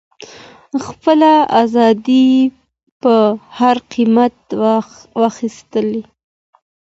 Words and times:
خپله 0.85 1.31
ازادي 1.63 2.27
په 3.01 3.13
هر 3.57 3.77
قیمت 3.93 4.35
وساتئ. 5.19 5.91